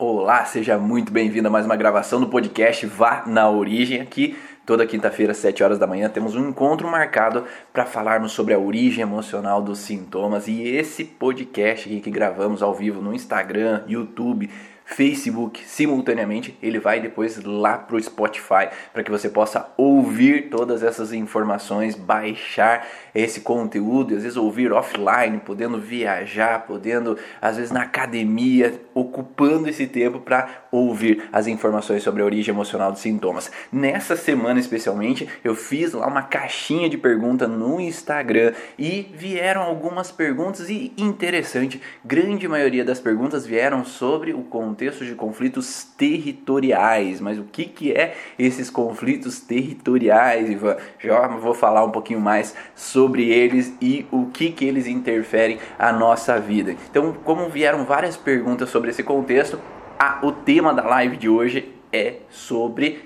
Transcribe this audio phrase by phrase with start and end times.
[0.00, 4.00] Olá, seja muito bem-vindo a mais uma gravação do podcast Vá na Origem.
[4.00, 8.54] Aqui, toda quinta-feira, às 7 horas da manhã, temos um encontro marcado para falarmos sobre
[8.54, 10.46] a origem emocional dos sintomas.
[10.46, 14.48] E esse podcast que gravamos ao vivo no Instagram, YouTube,
[14.88, 20.82] Facebook simultaneamente, ele vai depois lá para o Spotify para que você possa ouvir todas
[20.82, 27.82] essas informações, baixar esse conteúdo, às vezes ouvir offline, podendo viajar, podendo às vezes na
[27.82, 33.52] academia, ocupando esse tempo para ouvir as informações sobre a origem emocional dos sintomas.
[33.70, 40.10] Nessa semana especialmente, eu fiz lá uma caixinha de pergunta no Instagram e vieram algumas
[40.10, 47.20] perguntas e interessante, grande maioria das perguntas vieram sobre o contexto contexto de conflitos territoriais.
[47.20, 50.76] Mas o que, que é esses conflitos territoriais, Ivan?
[51.00, 55.92] Já vou falar um pouquinho mais sobre eles e o que, que eles interferem à
[55.92, 56.76] nossa vida.
[56.88, 59.60] Então, como vieram várias perguntas sobre esse contexto,
[59.98, 63.02] a, o tema da live de hoje é sobre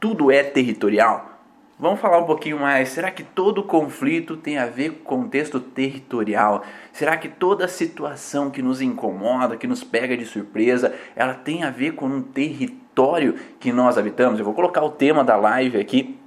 [0.00, 1.29] tudo é territorial?
[1.80, 2.90] Vamos falar um pouquinho mais.
[2.90, 6.62] Será que todo conflito tem a ver com contexto territorial?
[6.92, 11.70] Será que toda situação que nos incomoda, que nos pega de surpresa, ela tem a
[11.70, 14.38] ver com um território que nós habitamos?
[14.38, 16.18] Eu vou colocar o tema da live aqui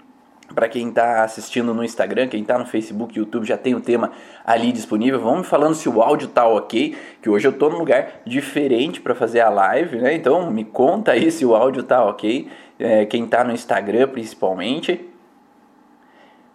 [0.56, 4.12] para quem está assistindo no Instagram, quem está no Facebook, YouTube, já tem o tema
[4.44, 5.20] ali disponível.
[5.20, 9.00] Vamos me falando se o áudio tá ok, que hoje eu estou num lugar diferente
[9.00, 10.16] para fazer a live, né?
[10.16, 12.50] Então me conta aí se o áudio tá ok.
[12.80, 15.13] É, quem está no Instagram principalmente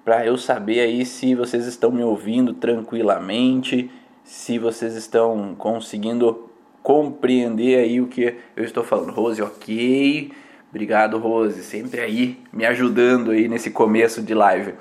[0.08, 3.90] para eu saber aí se vocês estão me ouvindo tranquilamente,
[4.24, 6.48] se vocês estão conseguindo
[6.82, 9.12] compreender aí o que eu estou falando.
[9.12, 10.32] Rose, ok.
[10.70, 14.72] Obrigado, Rose, sempre aí me ajudando aí nesse começo de live.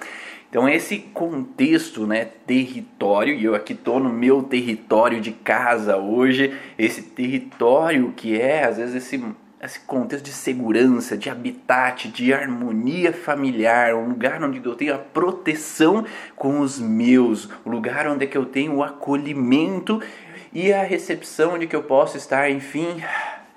[0.49, 6.53] Então esse contexto, né, território, e eu aqui tô no meu território de casa hoje,
[6.79, 9.21] esse território que é às vezes esse
[9.61, 14.99] esse contexto de segurança, de habitat, de harmonia familiar, um lugar onde eu tenho a
[14.99, 16.05] proteção
[16.35, 20.01] com os meus, um lugar onde é que eu tenho o acolhimento
[20.53, 23.01] e a recepção de que eu posso estar, enfim,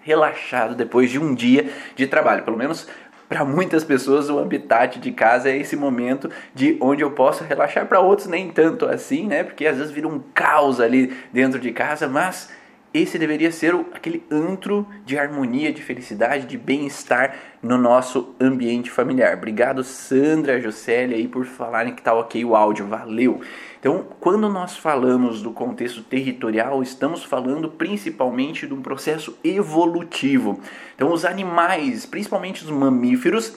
[0.01, 2.89] relaxado depois de um dia de trabalho, pelo menos
[3.29, 7.87] para muitas pessoas o habitat de casa é esse momento de onde eu posso relaxar,
[7.87, 9.45] para outros nem tanto assim, né?
[9.45, 12.51] Porque às vezes vira um caos ali dentro de casa, mas
[12.93, 19.37] esse deveria ser aquele antro de harmonia, de felicidade, de bem-estar no nosso ambiente familiar.
[19.37, 23.41] Obrigado, Sandra, Jocélia, aí por falarem que tá ok o áudio, valeu!
[23.79, 30.61] Então, quando nós falamos do contexto territorial, estamos falando principalmente de um processo evolutivo.
[30.95, 33.57] Então, os animais, principalmente os mamíferos,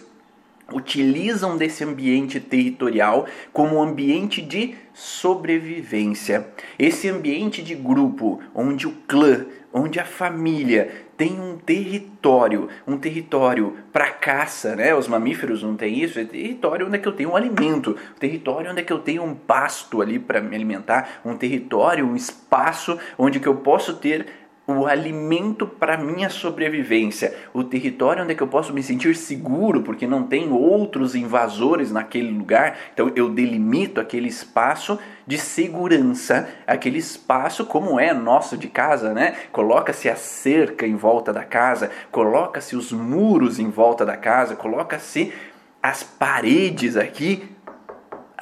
[0.74, 6.48] utilizam desse ambiente territorial como ambiente de sobrevivência.
[6.78, 13.78] Esse ambiente de grupo, onde o clã, onde a família tem um território, um território
[13.92, 14.94] para caça, né?
[14.94, 18.72] Os mamíferos não têm isso, é território onde é que eu tenho um alimento, território
[18.72, 22.98] onde é que eu tenho um pasto ali para me alimentar, um território, um espaço
[23.18, 24.28] onde que eu posso ter
[24.66, 29.82] o alimento para minha sobrevivência, o território onde é que eu posso me sentir seguro,
[29.82, 32.78] porque não tem outros invasores naquele lugar.
[32.94, 34.98] Então eu delimito aquele espaço
[35.28, 39.36] de segurança, aquele espaço como é nosso de casa, né?
[39.52, 45.34] Coloca-se a cerca em volta da casa, coloca-se os muros em volta da casa, coloca-se
[45.82, 47.53] as paredes aqui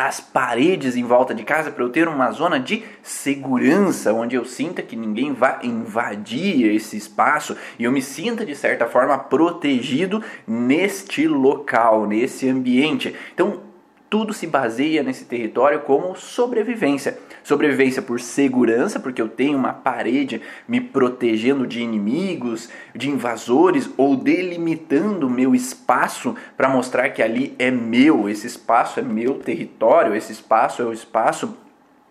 [0.08, 4.46] as paredes em volta de casa para eu ter uma zona de segurança, onde eu
[4.46, 10.24] sinta que ninguém vá invadir esse espaço e eu me sinta de certa forma protegido
[10.48, 13.16] neste local, nesse ambiente.
[13.34, 13.71] Então,
[14.12, 17.18] tudo se baseia nesse território como sobrevivência.
[17.46, 24.18] Sobrevivência por segurança, porque eu tenho uma parede me protegendo de inimigos, de invasores ou
[24.18, 30.34] delimitando meu espaço para mostrar que ali é meu, esse espaço é meu território, esse
[30.34, 31.58] espaço é o espaço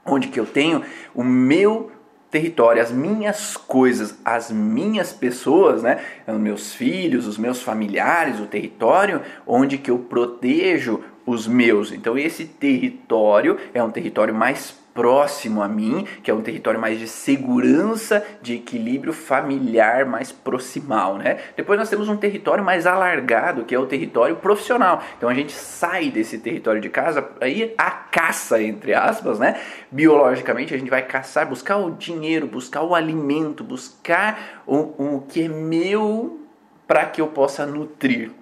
[0.06, 0.82] onde que eu tenho
[1.14, 1.92] o meu
[2.30, 6.00] território, as minhas coisas, as minhas pessoas, né?
[6.26, 11.92] Os meus filhos, os meus familiares, o território onde que eu protejo os meus.
[11.92, 16.98] Então esse território é um território mais próximo a mim, que é um território mais
[16.98, 21.38] de segurança, de equilíbrio familiar mais proximal, né?
[21.56, 25.02] Depois nós temos um território mais alargado, que é o território profissional.
[25.16, 29.60] Então a gente sai desse território de casa aí a caça entre aspas, né?
[29.90, 35.44] Biologicamente a gente vai caçar, buscar o dinheiro, buscar o alimento, buscar o, o que
[35.44, 36.40] é meu
[36.86, 38.32] para que eu possa nutrir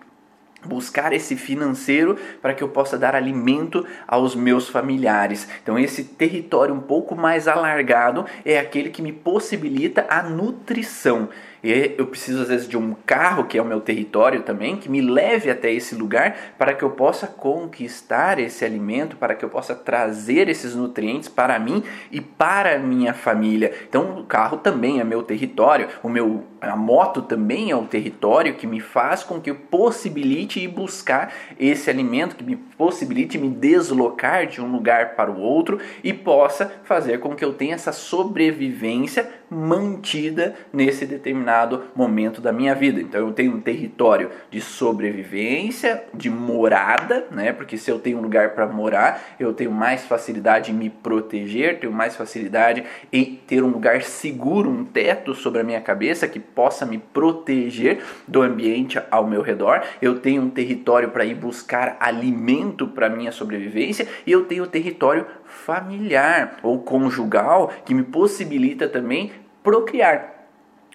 [0.65, 5.49] buscar esse financeiro para que eu possa dar alimento aos meus familiares.
[5.63, 11.29] Então esse território um pouco mais alargado é aquele que me possibilita a nutrição.
[11.63, 14.89] E eu preciso às vezes de um carro, que é o meu território também, que
[14.89, 19.49] me leve até esse lugar para que eu possa conquistar esse alimento, para que eu
[19.49, 23.73] possa trazer esses nutrientes para mim e para a minha família.
[23.89, 28.55] Então, o carro também é meu território, o meu a moto também é o território
[28.55, 33.49] que me faz com que eu possibilite ir buscar esse alimento, que me possibilite me
[33.49, 37.93] deslocar de um lugar para o outro e possa fazer com que eu tenha essa
[37.93, 43.01] sobrevivência mantida nesse determinado momento da minha vida.
[43.01, 47.53] Então eu tenho um território de sobrevivência, de morada, né?
[47.53, 51.81] Porque se eu tenho um lugar para morar, eu tenho mais facilidade em me proteger,
[51.81, 56.39] tenho mais facilidade em ter um lugar seguro, um teto sobre a minha cabeça que
[56.39, 59.83] possa me proteger do ambiente ao meu redor.
[60.01, 65.27] Eu tenho um território para ir buscar alimento para minha sobrevivência e eu tenho território
[65.45, 69.33] familiar ou conjugal que me possibilita também
[69.69, 70.35] procriar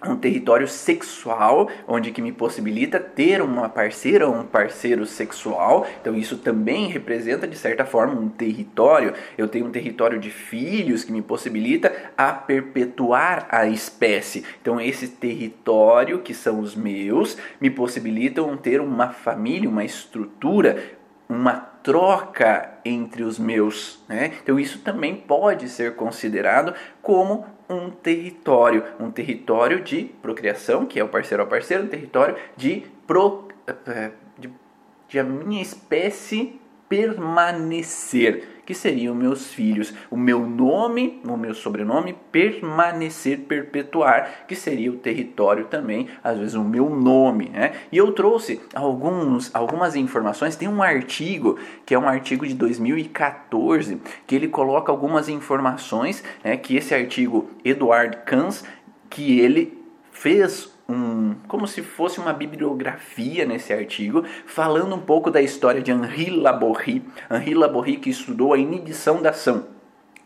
[0.04, 5.86] um território sexual, onde que me possibilita ter uma parceira ou um parceiro sexual.
[6.02, 9.14] Então isso também representa de certa forma um território.
[9.38, 14.44] Eu tenho um território de filhos que me possibilita a perpetuar a espécie.
[14.60, 20.84] Então esse território que são os meus me possibilitam ter uma família, uma estrutura,
[21.30, 24.02] uma troca entre os meus.
[24.08, 24.32] Né?
[24.42, 31.04] Então, isso também pode ser considerado como um território, um território de procriação, que é
[31.04, 34.50] o parceiro ao parceiro, um território de, pro, eh, de,
[35.08, 36.60] de a minha espécie
[36.94, 39.96] permanecer que seriam meus filhos.
[40.12, 46.54] O meu nome, o meu sobrenome, permanecer, perpetuar, que seria o território também, às vezes
[46.54, 47.50] o meu nome.
[47.50, 47.72] Né?
[47.92, 50.56] E eu trouxe alguns, algumas informações.
[50.56, 56.56] Tem um artigo, que é um artigo de 2014, que ele coloca algumas informações, né,
[56.58, 58.64] que esse artigo, Eduard Kans,
[59.10, 59.82] que ele
[60.12, 65.92] fez um, como se fosse uma bibliografia nesse artigo, falando um pouco da história de
[65.92, 67.04] Henri Laborie.
[67.32, 69.68] Henri Laborie que estudou a inibição da ação.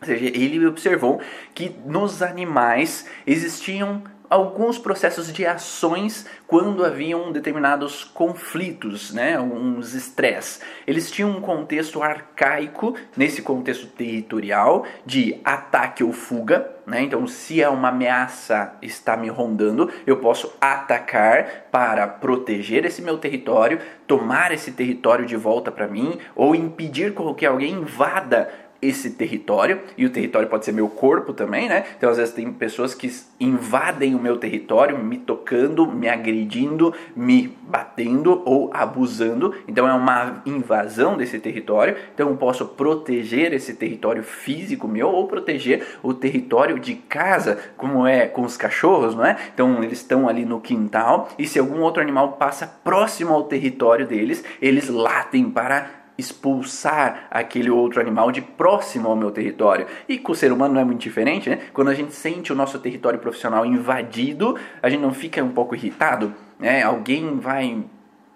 [0.00, 1.20] Ou seja, ele observou
[1.54, 10.60] que nos animais existiam alguns processos de ações quando haviam determinados conflitos, né, uns estresse.
[10.86, 16.70] Eles tinham um contexto arcaico, nesse contexto territorial, de ataque ou fuga.
[16.86, 17.02] Né?
[17.02, 23.18] Então, se é uma ameaça está me rondando, eu posso atacar para proteger esse meu
[23.18, 28.48] território, tomar esse território de volta para mim, ou impedir que alguém invada
[28.80, 31.84] esse território, e o território pode ser meu corpo também, né?
[31.96, 37.56] Então, às vezes, tem pessoas que invadem o meu território, me tocando, me agredindo, me
[37.62, 39.54] batendo ou abusando.
[39.66, 41.96] Então, é uma invasão desse território.
[42.14, 48.06] Então, eu posso proteger esse território físico meu ou proteger o território de casa, como
[48.06, 49.36] é com os cachorros, não é?
[49.52, 54.06] Então, eles estão ali no quintal e se algum outro animal passa próximo ao território
[54.06, 59.86] deles, eles latem para expulsar aquele outro animal de próximo ao meu território.
[60.08, 61.60] E com o ser humano não é muito diferente, né?
[61.72, 65.76] Quando a gente sente o nosso território profissional invadido, a gente não fica um pouco
[65.76, 66.82] irritado, né?
[66.82, 67.84] Alguém vai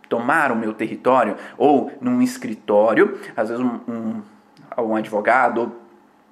[0.08, 4.22] tomar o meu território ou num escritório, às vezes um, um,
[4.78, 5.81] um advogado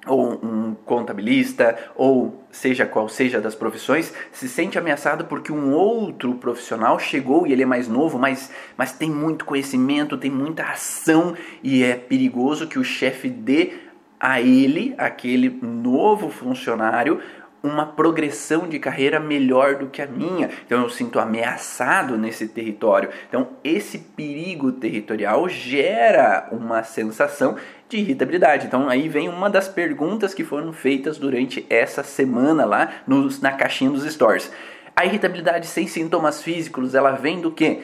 [0.07, 6.35] ou um contabilista, ou seja qual seja das profissões, se sente ameaçado porque um outro
[6.35, 11.35] profissional chegou e ele é mais novo, mas, mas tem muito conhecimento, tem muita ação
[11.63, 13.73] e é perigoso que o chefe dê
[14.19, 17.21] a ele, aquele novo funcionário,
[17.63, 20.51] uma progressão de carreira melhor do que a minha.
[20.65, 23.11] Então eu sinto ameaçado nesse território.
[23.29, 27.57] Então esse perigo territorial gera uma sensação
[27.91, 28.67] de irritabilidade.
[28.67, 33.53] Então aí vem uma das perguntas que foram feitas durante essa semana lá nos, na
[33.53, 34.51] caixinha dos stores.
[34.95, 37.83] A irritabilidade sem sintomas físicos, ela vem do que?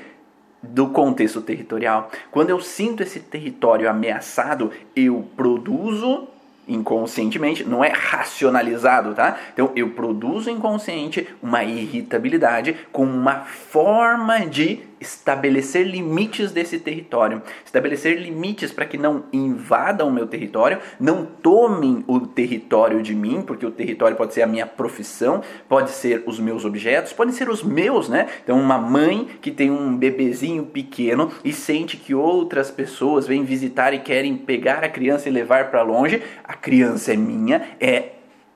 [0.63, 2.11] do contexto territorial.
[2.33, 6.27] Quando eu sinto esse território ameaçado, eu produzo
[6.67, 9.39] inconscientemente, não é racionalizado, tá?
[9.53, 18.19] Então eu produzo inconsciente uma irritabilidade com uma forma de estabelecer limites desse território, estabelecer
[18.19, 23.67] limites para que não invadam o meu território, não tomem o território de mim, porque
[23.67, 27.63] o território pode ser a minha profissão, pode ser os meus objetos, podem ser os
[27.63, 28.27] meus, né?
[28.43, 33.93] Então uma mãe que tem um bebezinho pequeno e sente que outras pessoas vêm visitar
[33.93, 38.13] e querem pegar a criança e levar para longe, a criança é minha, é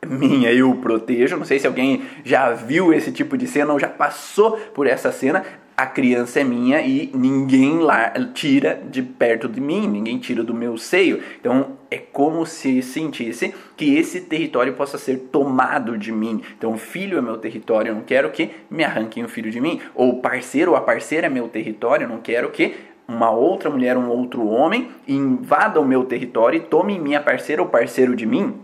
[0.07, 1.37] minha, eu protejo.
[1.37, 5.13] Não sei se alguém já viu esse tipo de cena ou já passou por essa
[5.13, 5.45] cena
[5.81, 10.53] a criança é minha e ninguém lá tira de perto de mim, ninguém tira do
[10.53, 11.23] meu seio.
[11.41, 16.43] Então é como se sentisse que esse território possa ser tomado de mim.
[16.59, 19.81] Então, filho é meu território, eu não quero que me arranquem o filho de mim.
[19.95, 22.75] Ou parceiro ou a parceira é meu território, eu não quero que
[23.09, 27.69] uma outra mulher, um outro homem invada o meu território e tome minha parceira ou
[27.69, 28.55] parceiro de mim.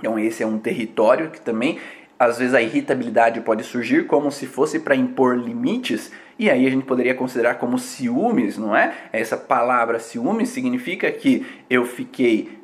[0.00, 1.78] Então, esse é um território que também
[2.18, 6.70] às vezes a irritabilidade pode surgir como se fosse para impor limites, e aí a
[6.70, 8.94] gente poderia considerar como ciúmes, não é?
[9.12, 12.58] Essa palavra ciúmes significa que eu fiquei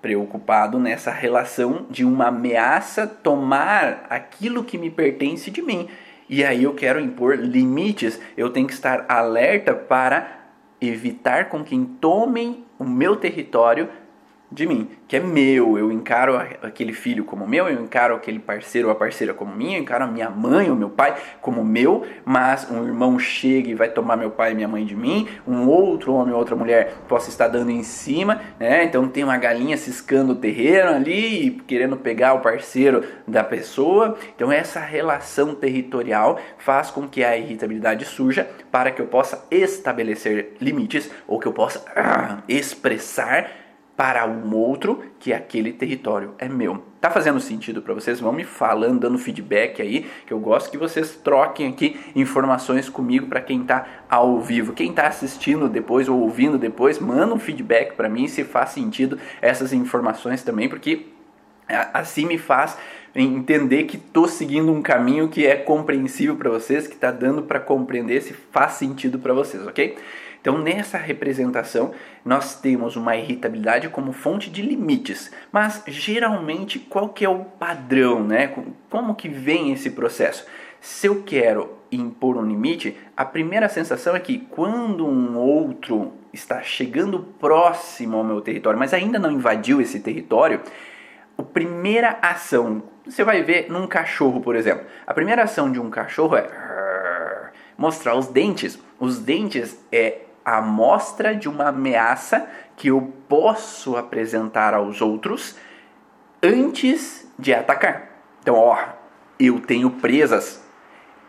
[0.00, 5.88] preocupado nessa relação de uma ameaça tomar aquilo que me pertence de mim.
[6.28, 10.44] E aí eu quero impor limites, eu tenho que estar alerta para
[10.80, 13.88] evitar com que tomem o meu território
[14.56, 15.76] de mim, que é meu.
[15.76, 19.76] Eu encaro aquele filho como meu, eu encaro aquele parceiro ou a parceira como minha,
[19.76, 23.74] eu encaro a minha mãe ou meu pai como meu, mas um irmão chega e
[23.74, 26.94] vai tomar meu pai e minha mãe de mim, um outro homem ou outra mulher
[27.06, 28.84] possa estar dando em cima, né?
[28.84, 34.16] Então tem uma galinha ciscando o terreno ali e querendo pegar o parceiro da pessoa.
[34.34, 40.56] Então essa relação territorial faz com que a irritabilidade surja para que eu possa estabelecer
[40.62, 43.65] limites ou que eu possa ah, expressar
[43.96, 46.82] para um outro que aquele território é meu.
[47.00, 48.20] Tá fazendo sentido para vocês?
[48.20, 53.26] Vão me falando, dando feedback aí, que eu gosto que vocês troquem aqui informações comigo
[53.26, 54.74] para quem tá ao vivo.
[54.74, 59.18] Quem tá assistindo depois ou ouvindo depois, manda um feedback para mim se faz sentido
[59.40, 61.06] essas informações também, porque
[61.68, 62.76] assim me faz
[63.14, 67.58] entender que estou seguindo um caminho que é compreensível para vocês, que está dando para
[67.58, 69.96] compreender se faz sentido para vocês, ok?
[70.46, 71.90] Então, nessa representação,
[72.24, 75.32] nós temos uma irritabilidade como fonte de limites.
[75.50, 78.54] Mas, geralmente, qual que é o padrão, né?
[78.88, 80.46] Como que vem esse processo?
[80.80, 86.62] Se eu quero impor um limite, a primeira sensação é que quando um outro está
[86.62, 90.60] chegando próximo ao meu território, mas ainda não invadiu esse território,
[91.36, 95.90] a primeira ação, você vai ver num cachorro, por exemplo, a primeira ação de um
[95.90, 96.48] cachorro é
[97.76, 98.78] mostrar os dentes.
[98.98, 105.56] Os dentes é a amostra de uma ameaça que eu posso apresentar aos outros
[106.40, 108.12] antes de atacar.
[108.40, 108.78] Então, ó,
[109.40, 110.64] eu tenho presas,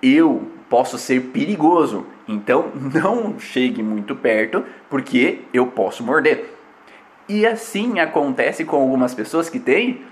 [0.03, 6.53] eu posso ser perigoso, então não chegue muito perto porque eu posso morder.
[7.27, 10.05] E assim acontece com algumas pessoas que têm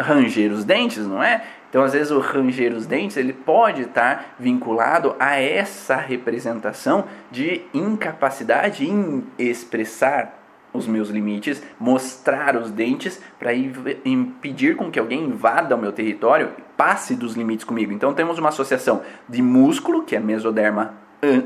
[0.00, 1.44] ranger os dentes, não é?
[1.68, 7.62] Então, às vezes, o ranger os dentes ele pode estar vinculado a essa representação de
[7.74, 10.34] incapacidade em expressar
[10.72, 16.52] os meus limites, mostrar os dentes para impedir com que alguém invada o meu território,
[16.76, 17.92] passe dos limites comigo.
[17.92, 20.94] Então, temos uma associação de músculo, que é mesoderma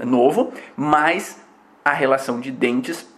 [0.07, 1.41] novo, mais
[1.85, 3.12] a relação de dentes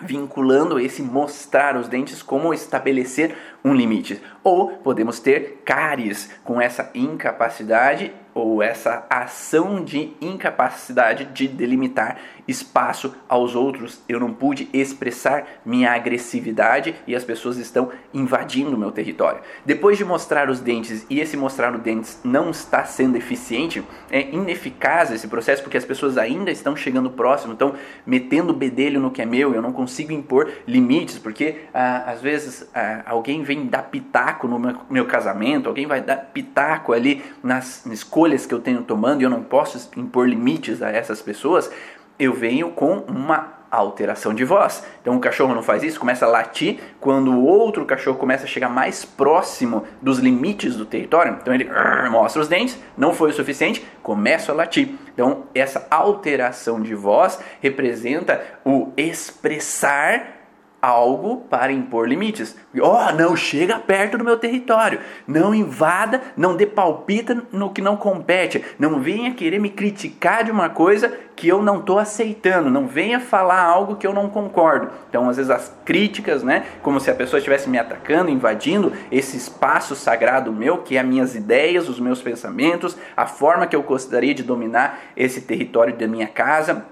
[0.00, 4.22] vinculando esse mostrar os dentes como estabelecer um limite.
[4.42, 13.14] Ou podemos ter cáries com essa incapacidade ou essa ação de incapacidade de delimitar espaço
[13.28, 14.00] aos outros.
[14.08, 19.40] Eu não pude expressar minha agressividade e as pessoas estão invadindo meu território.
[19.64, 24.30] Depois de mostrar os dentes e esse mostrar os dentes não está sendo eficiente, é
[24.30, 27.74] ineficaz esse processo porque as pessoas ainda estão chegando próximo, estão
[28.06, 29.54] metendo o bedelho no que é meu.
[29.54, 34.58] Eu não consigo impor limites porque ah, às vezes ah, alguém vem dar pitaco no
[34.58, 39.22] meu, meu casamento, alguém vai dar pitaco ali nas escolhas escolhas que eu tenho tomando
[39.22, 41.70] e eu não posso impor limites a essas pessoas,
[42.18, 44.82] eu venho com uma alteração de voz.
[45.00, 48.46] Então o cachorro não faz isso, começa a latir quando o outro cachorro começa a
[48.46, 51.36] chegar mais próximo dos limites do território.
[51.40, 51.68] Então ele
[52.10, 54.94] mostra os dentes, não foi o suficiente, começa a latir.
[55.12, 60.37] Então essa alteração de voz representa o expressar
[60.80, 62.56] algo para impor limites.
[62.80, 65.00] Oh, não chega perto do meu território.
[65.26, 68.64] Não invada, não dê palpita no que não compete.
[68.78, 72.70] Não venha querer me criticar de uma coisa que eu não estou aceitando.
[72.70, 74.90] Não venha falar algo que eu não concordo.
[75.08, 76.64] Então, às vezes, as críticas, né?
[76.82, 81.06] Como se a pessoa estivesse me atacando, invadindo esse espaço sagrado meu, que é as
[81.06, 86.06] minhas ideias, os meus pensamentos, a forma que eu gostaria de dominar esse território da
[86.06, 86.86] minha casa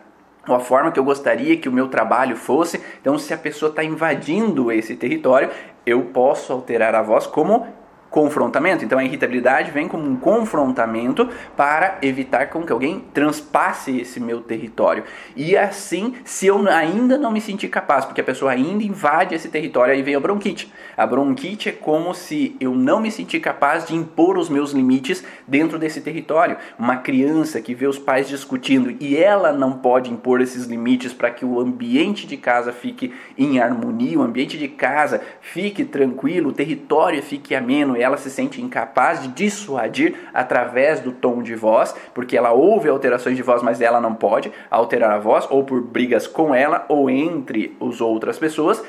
[0.48, 2.80] ou a forma que eu gostaria que o meu trabalho fosse.
[3.00, 5.50] Então, se a pessoa está invadindo esse território,
[5.84, 7.66] eu posso alterar a voz como
[8.16, 8.82] confrontamento.
[8.82, 14.40] Então a irritabilidade vem como um confrontamento para evitar com que alguém transpasse esse meu
[14.40, 15.04] território.
[15.36, 19.50] E assim, se eu ainda não me sentir capaz, porque a pessoa ainda invade esse
[19.50, 20.72] território, aí vem a bronquite.
[20.96, 25.22] A bronquite é como se eu não me sentir capaz de impor os meus limites
[25.46, 26.56] dentro desse território.
[26.78, 31.30] Uma criança que vê os pais discutindo e ela não pode impor esses limites para
[31.30, 36.54] que o ambiente de casa fique em harmonia, o ambiente de casa fique tranquilo, o
[36.54, 41.94] território fique ameno, e ela se sente incapaz de dissuadir através do tom de voz,
[42.14, 45.82] porque ela ouve alterações de voz, mas ela não pode alterar a voz, ou por
[45.82, 48.82] brigas com ela ou entre as outras pessoas,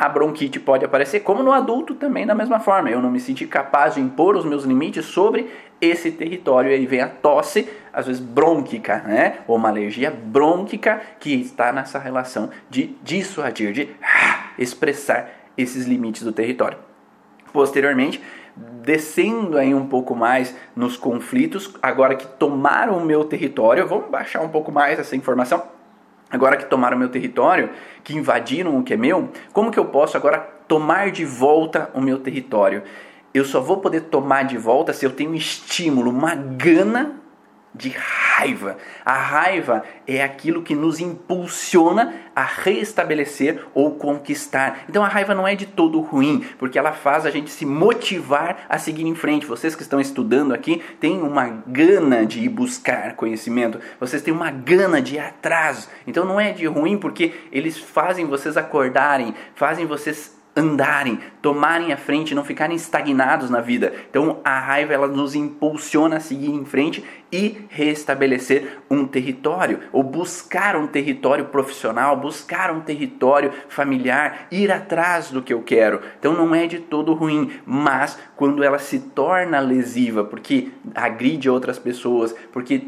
[0.00, 2.88] a bronquite pode aparecer, como no adulto também da mesma forma.
[2.88, 6.70] Eu não me senti capaz de impor os meus limites sobre esse território.
[6.70, 9.40] E aí vem a tosse, às vezes brônquica, né?
[9.46, 16.22] Ou uma alergia brônquica que está nessa relação de dissuadir, de ah, expressar esses limites
[16.22, 16.78] do território.
[17.52, 18.22] Posteriormente,
[18.82, 24.40] descendo aí um pouco mais nos conflitos, agora que tomaram o meu território, vamos baixar
[24.40, 25.62] um pouco mais essa informação
[26.30, 27.70] agora que tomaram meu território,
[28.04, 30.38] que invadiram o que é meu, como que eu posso agora
[30.68, 32.82] tomar de volta o meu território?
[33.34, 37.19] Eu só vou poder tomar de volta se eu tenho um estímulo, uma gana
[37.74, 38.76] de raiva.
[39.04, 44.84] A raiva é aquilo que nos impulsiona a restabelecer ou conquistar.
[44.88, 48.66] Então a raiva não é de todo ruim, porque ela faz a gente se motivar
[48.68, 49.46] a seguir em frente.
[49.46, 54.50] Vocês que estão estudando aqui têm uma gana de ir buscar conhecimento, vocês têm uma
[54.50, 55.88] gana de ir atrás.
[56.06, 61.96] Então não é de ruim porque eles fazem vocês acordarem, fazem vocês andarem, tomarem a
[61.96, 63.92] frente, não ficarem estagnados na vida.
[64.10, 70.02] Então a raiva ela nos impulsiona a seguir em frente e restabelecer um território, ou
[70.02, 76.00] buscar um território profissional, buscar um território familiar, ir atrás do que eu quero.
[76.18, 81.78] Então não é de todo ruim, mas quando ela se torna lesiva, porque agride outras
[81.78, 82.86] pessoas, porque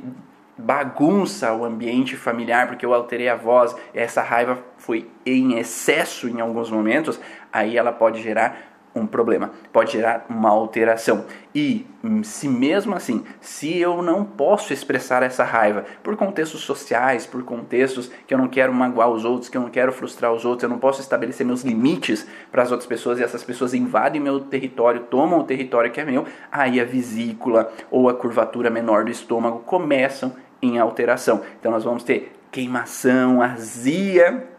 [0.56, 6.40] bagunça o ambiente familiar porque eu alterei a voz, essa raiva foi em excesso em
[6.40, 7.18] alguns momentos,
[7.52, 11.24] aí ela pode gerar um problema, pode gerar uma alteração.
[11.54, 17.26] E hum, se mesmo assim, se eu não posso expressar essa raiva por contextos sociais,
[17.26, 20.44] por contextos que eu não quero magoar os outros, que eu não quero frustrar os
[20.44, 24.20] outros, eu não posso estabelecer meus limites para as outras pessoas e essas pessoas invadem
[24.20, 29.04] meu território, tomam o território que é meu, aí a vesícula ou a curvatura menor
[29.04, 31.40] do estômago começam em alteração.
[31.58, 34.51] Então nós vamos ter queimação, azia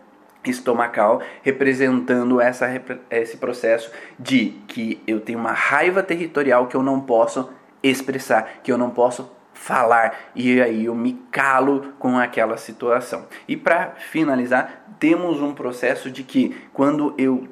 [0.46, 2.68] estomacal, representando essa,
[3.10, 7.50] esse processo de que eu tenho uma raiva territorial que eu não posso
[7.82, 13.26] expressar, que eu não posso falar e aí eu me calo com aquela situação.
[13.48, 17.48] E para finalizar, temos um processo de que quando eu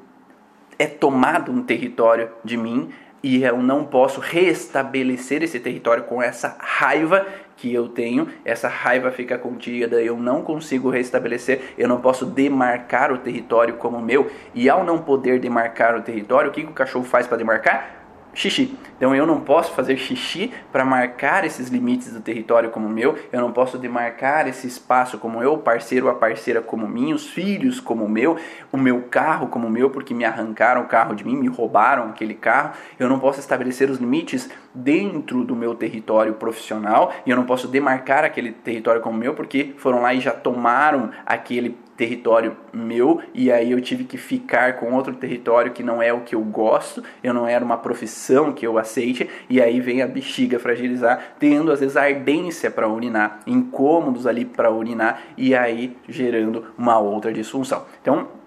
[0.77, 2.91] é tomado um território de mim,
[3.23, 7.25] e eu não posso restabelecer esse território com essa raiva
[7.61, 13.11] que eu tenho, essa raiva fica contida, eu não consigo restabelecer, eu não posso demarcar
[13.11, 17.05] o território como meu, e ao não poder demarcar o território, o que, o cachorro
[17.05, 18.00] faz para demarcar?
[18.33, 18.75] Xixi.
[18.97, 23.41] Então eu não posso fazer xixi para marcar esses limites do território como meu, eu
[23.41, 27.79] não posso demarcar esse espaço como eu, o parceiro a parceira como mim, os filhos
[27.79, 28.37] como meu,
[28.71, 32.33] o meu carro como meu, porque me arrancaram o carro de mim, me roubaram aquele
[32.33, 32.73] carro.
[32.99, 37.67] Eu não posso estabelecer os limites dentro do meu território profissional e eu não posso
[37.67, 43.51] demarcar aquele território como meu porque foram lá e já tomaram aquele território meu e
[43.51, 47.03] aí eu tive que ficar com outro território que não é o que eu gosto,
[47.23, 51.71] eu não era uma profissão que eu aceite e aí vem a bexiga fragilizar, tendo
[51.71, 57.85] às vezes ardência para urinar, incômodos ali para urinar e aí gerando uma outra disfunção.
[58.01, 58.41] Então,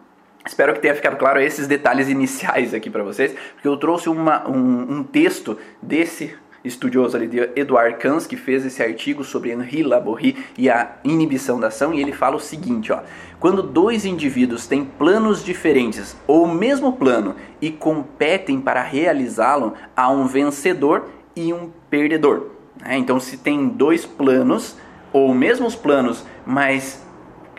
[0.46, 4.46] Espero que tenha ficado claro esses detalhes iniciais aqui para vocês, porque eu trouxe uma,
[4.46, 9.83] um, um texto desse estudioso ali de Edouard Kans, que fez esse artigo sobre Henri
[9.83, 13.03] Laborie e a inibição da ação, e ele fala o seguinte, ó:
[13.38, 20.11] quando dois indivíduos têm planos diferentes ou o mesmo plano e competem para realizá-lo, há
[20.11, 22.46] um vencedor e um perdedor.
[22.81, 22.96] Né?
[22.96, 24.77] Então, se tem dois planos
[25.12, 27.05] ou mesmos planos, mas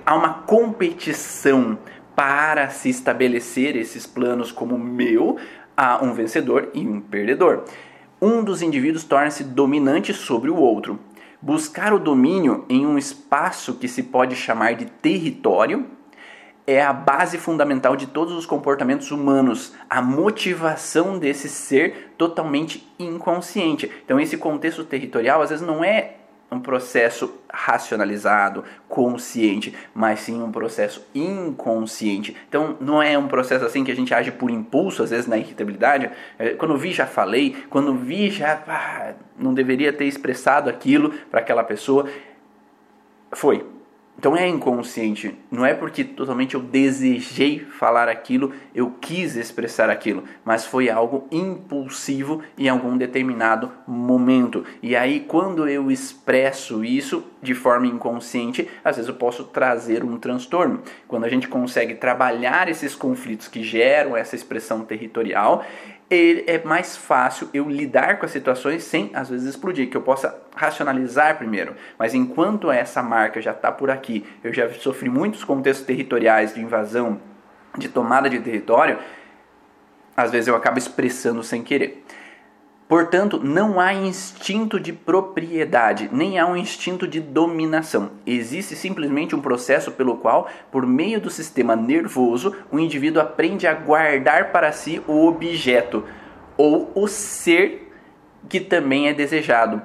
[0.05, 1.77] há uma competição
[2.15, 5.37] para se estabelecer esses planos como meu,
[5.75, 7.65] há um vencedor e um perdedor
[8.25, 10.99] um dos indivíduos torna-se dominante sobre o outro.
[11.39, 15.85] Buscar o domínio em um espaço que se pode chamar de território
[16.65, 23.91] é a base fundamental de todos os comportamentos humanos, a motivação desse ser totalmente inconsciente.
[24.03, 26.15] Então, esse contexto territorial às vezes não é
[26.55, 32.35] um processo racionalizado, consciente, mas sim um processo inconsciente.
[32.47, 35.37] Então não é um processo assim que a gente age por impulso, às vezes na
[35.37, 36.09] irritabilidade.
[36.39, 41.63] É, quando vi já falei, quando vi já não deveria ter expressado aquilo para aquela
[41.63, 42.09] pessoa.
[43.31, 43.65] Foi,
[44.25, 50.23] então é inconsciente, não é porque totalmente eu desejei falar aquilo, eu quis expressar aquilo,
[50.43, 54.65] mas foi algo impulsivo em algum determinado momento.
[54.81, 60.17] E aí, quando eu expresso isso de forma inconsciente, às vezes eu posso trazer um
[60.17, 60.81] transtorno.
[61.07, 65.63] Quando a gente consegue trabalhar esses conflitos que geram essa expressão territorial,
[66.09, 70.39] é mais fácil eu lidar com as situações sem às vezes explodir, que eu possa
[70.55, 71.75] racionalizar primeiro.
[71.97, 76.61] Mas enquanto essa marca já está por aqui, eu já sofri muitos contextos territoriais de
[76.61, 77.19] invasão,
[77.77, 78.99] de tomada de território,
[80.15, 82.05] às vezes eu acabo expressando sem querer.
[82.87, 88.11] Portanto, não há instinto de propriedade, nem há um instinto de dominação.
[88.27, 93.73] Existe simplesmente um processo pelo qual, por meio do sistema nervoso, o indivíduo aprende a
[93.73, 96.03] guardar para si o objeto
[96.55, 97.91] ou o ser
[98.47, 99.81] que também é desejado.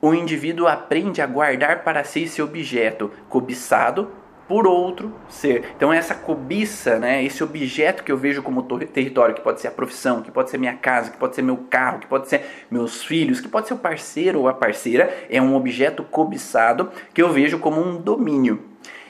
[0.00, 4.10] O indivíduo aprende a guardar para si esse objeto cobiçado
[4.52, 5.64] por outro ser.
[5.74, 9.70] Então essa cobiça, né, esse objeto que eu vejo como território, que pode ser a
[9.70, 13.02] profissão, que pode ser minha casa, que pode ser meu carro, que pode ser meus
[13.02, 17.32] filhos, que pode ser o parceiro ou a parceira, é um objeto cobiçado que eu
[17.32, 18.62] vejo como um domínio.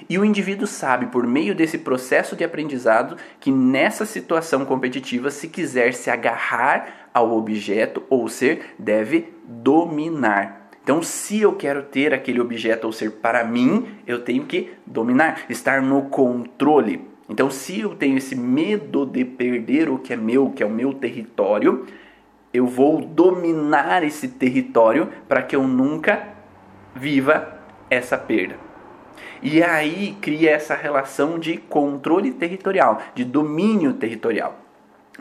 [0.09, 5.49] E o indivíduo sabe, por meio desse processo de aprendizado, que nessa situação competitiva, se
[5.49, 10.62] quiser se agarrar ao objeto ou ser, deve dominar.
[10.83, 15.42] Então, se eu quero ter aquele objeto ou ser para mim, eu tenho que dominar,
[15.49, 17.07] estar no controle.
[17.29, 20.71] Então, se eu tenho esse medo de perder o que é meu, que é o
[20.71, 21.87] meu território,
[22.53, 26.29] eu vou dominar esse território para que eu nunca
[26.95, 28.57] viva essa perda.
[29.40, 34.62] E aí cria essa relação de controle territorial, de domínio territorial.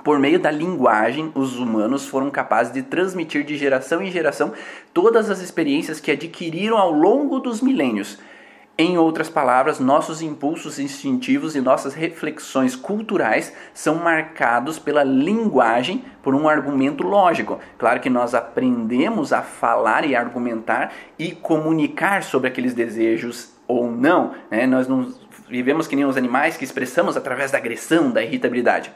[0.04, 4.54] Por meio da linguagem, os humanos foram capazes de transmitir de geração em geração
[4.94, 8.18] todas as experiências que adquiriram ao longo dos milênios.
[8.78, 16.34] Em outras palavras, nossos impulsos instintivos e nossas reflexões culturais são marcados pela linguagem, por
[16.34, 17.60] um argumento lógico.
[17.78, 24.32] Claro que nós aprendemos a falar e argumentar e comunicar sobre aqueles desejos ou não.
[24.50, 24.66] Né?
[24.66, 25.14] Nós não
[25.48, 28.92] vivemos que nem os animais que expressamos através da agressão, da irritabilidade.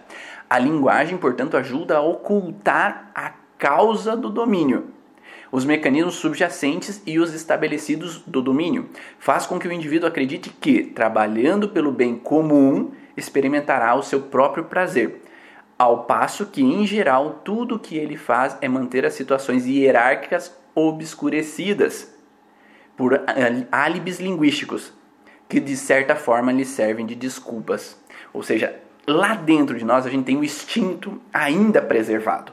[0.49, 4.87] A linguagem, portanto, ajuda a ocultar a causa do domínio,
[5.51, 8.89] os mecanismos subjacentes e os estabelecidos do domínio.
[9.17, 14.65] Faz com que o indivíduo acredite que, trabalhando pelo bem comum, experimentará o seu próprio
[14.65, 15.21] prazer.
[15.77, 20.55] Ao passo que, em geral, tudo o que ele faz é manter as situações hierárquicas
[20.73, 22.13] obscurecidas
[22.95, 23.21] por
[23.71, 24.93] álibis linguísticos,
[25.49, 27.97] que de certa forma lhe servem de desculpas.
[28.33, 32.51] Ou seja, lá dentro de nós a gente tem o instinto ainda preservado,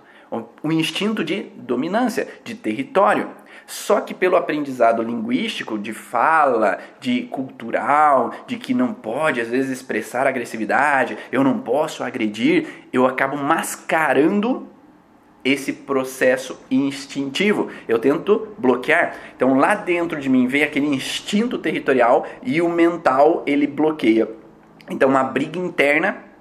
[0.63, 3.29] o instinto de dominância, de território.
[3.67, 9.71] Só que pelo aprendizado linguístico, de fala, de cultural, de que não pode às vezes
[9.71, 14.69] expressar agressividade, eu não posso agredir, eu acabo mascarando
[15.45, 17.69] esse processo instintivo.
[17.89, 19.15] Eu tento bloquear.
[19.37, 24.29] Então lá dentro de mim vem aquele instinto territorial e o mental ele bloqueia.
[24.91, 26.32] Então uma briga interna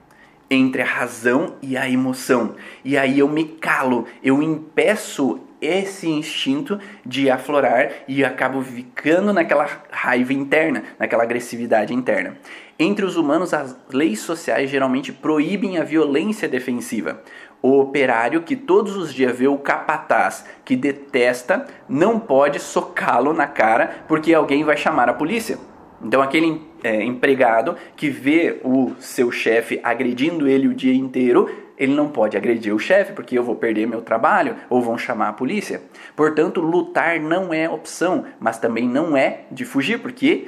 [0.52, 2.56] entre a razão e a emoção.
[2.84, 9.68] E aí eu me calo, eu impeço esse instinto de aflorar e acabo ficando naquela
[9.90, 12.38] raiva interna, naquela agressividade interna.
[12.78, 17.22] Entre os humanos, as leis sociais geralmente proíbem a violência defensiva.
[17.62, 23.48] O operário que todos os dias vê o capataz que detesta não pode socá-lo na
[23.48, 25.60] cara porque alguém vai chamar a polícia.
[26.04, 31.96] Então, aquele é, empregado que vê o seu chefe agredindo ele o dia inteiro, ele
[31.96, 35.34] não pode agredir o chefe porque eu vou perder meu trabalho ou vão chamar a
[35.34, 35.82] polícia.
[36.16, 40.48] Portanto, lutar não é opção, mas também não é de fugir, porque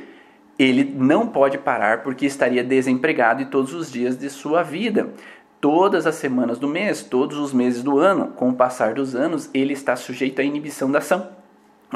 [0.60, 5.10] ele não pode parar porque estaria desempregado e todos os dias de sua vida.
[5.60, 9.50] Todas as semanas do mês, todos os meses do ano, com o passar dos anos,
[9.54, 11.43] ele está sujeito à inibição da ação.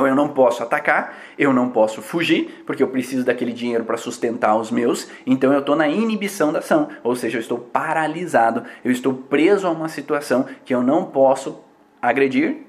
[0.06, 4.56] Eu não posso atacar, eu não posso fugir, porque eu preciso daquele dinheiro para sustentar
[4.56, 8.92] os meus, então eu estou na inibição da ação, ou seja, eu estou paralisado, eu
[8.92, 11.64] estou preso a uma situação que eu não posso
[12.02, 12.68] agredir,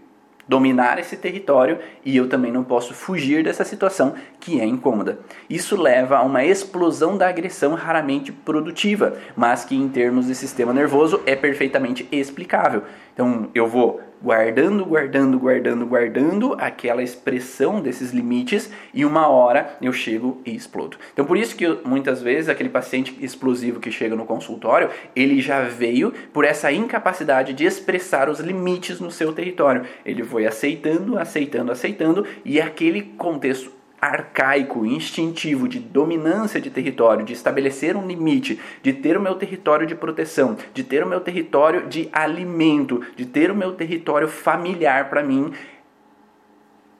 [0.48, 5.18] dominar esse território e eu também não posso fugir dessa situação que é incômoda.
[5.48, 10.72] Isso leva a uma explosão da agressão raramente produtiva, mas que em termos de sistema
[10.72, 12.82] nervoso é perfeitamente explicável.
[13.12, 19.92] Então eu vou guardando, guardando, guardando, guardando aquela expressão desses limites e uma hora eu
[19.92, 20.96] chego e explodo.
[21.12, 25.62] Então por isso que muitas vezes aquele paciente explosivo que chega no consultório, ele já
[25.62, 29.84] veio por essa incapacidade de expressar os limites no seu território.
[30.04, 37.32] Ele foi aceitando, aceitando, aceitando e aquele contexto arcaico, instintivo de dominância de território, de
[37.32, 41.88] estabelecer um limite, de ter o meu território de proteção, de ter o meu território
[41.88, 45.52] de alimento, de ter o meu território familiar para mim,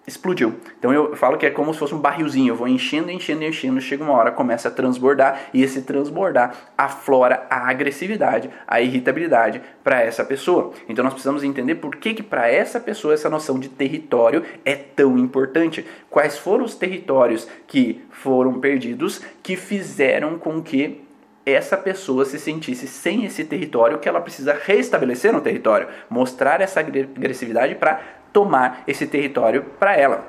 [0.09, 0.55] explodiu.
[0.79, 3.81] Então eu falo que é como se fosse um barrilzinho, eu vou enchendo, enchendo, enchendo,
[3.81, 10.01] chega uma hora, começa a transbordar e esse transbordar aflora a agressividade, a irritabilidade para
[10.01, 10.73] essa pessoa.
[10.89, 14.75] Então nós precisamos entender por que que para essa pessoa essa noção de território é
[14.75, 15.85] tão importante.
[16.09, 21.09] Quais foram os territórios que foram perdidos que fizeram com que
[21.55, 26.81] essa pessoa se sentisse sem esse território que ela precisa restabelecer no território, mostrar essa
[26.81, 28.01] agressividade para
[28.39, 30.25] tomar esse território para ela.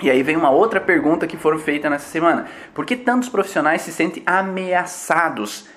[0.00, 2.46] E aí vem uma outra pergunta que foram feitas nessa semana.
[2.72, 5.68] Por que tantos profissionais se sentem ameaçados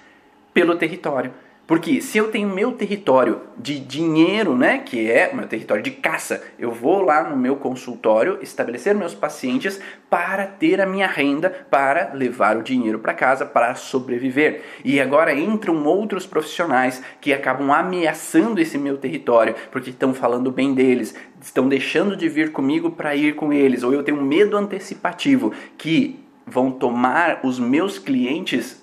[0.53, 1.33] pelo território?
[1.65, 6.43] Porque se eu tenho meu território de dinheiro, né, que é meu território de caça,
[6.59, 12.11] eu vou lá no meu consultório estabelecer meus pacientes para ter a minha renda, para
[12.13, 14.61] levar o dinheiro para casa, para sobreviver.
[14.83, 20.73] E agora entram outros profissionais que acabam ameaçando esse meu território, porque estão falando bem
[20.73, 24.55] deles, estão deixando de vir comigo para ir com eles, ou eu tenho um medo
[24.57, 28.81] antecipativo que vão tomar os meus clientes,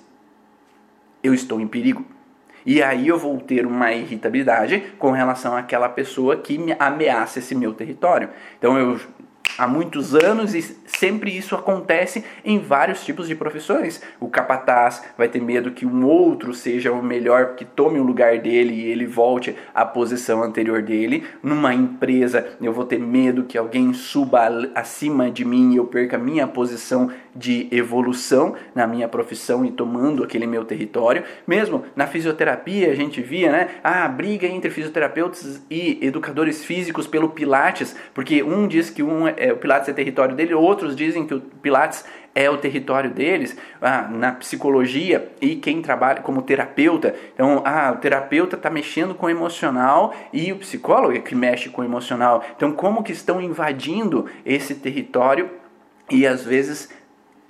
[1.23, 2.05] eu estou em perigo.
[2.65, 7.55] E aí eu vou ter uma irritabilidade com relação àquela pessoa que me ameaça esse
[7.55, 8.29] meu território.
[8.59, 9.01] Então eu
[9.61, 14.01] há muitos anos e sempre isso acontece em vários tipos de profissões.
[14.19, 18.39] O capataz vai ter medo que um outro seja o melhor, que tome o lugar
[18.39, 21.25] dele e ele volte à posição anterior dele.
[21.43, 24.41] Numa empresa, eu vou ter medo que alguém suba
[24.75, 30.25] acima de mim e eu perca minha posição de evolução na minha profissão e tomando
[30.25, 31.25] aquele meu território.
[31.47, 33.69] Mesmo na fisioterapia, a gente via, né?
[33.83, 39.53] Ah, briga entre fisioterapeutas e educadores físicos pelo Pilates, porque um diz que um é,
[39.53, 44.09] o Pilates é território dele, outros dizem que o Pilates é o território deles, ah,
[44.09, 47.15] na psicologia e quem trabalha como terapeuta.
[47.35, 51.69] Então, ah, o terapeuta está mexendo com o emocional e o psicólogo é que mexe
[51.69, 52.45] com o emocional.
[52.57, 55.51] Então, como que estão invadindo esse território
[56.11, 56.89] e às vezes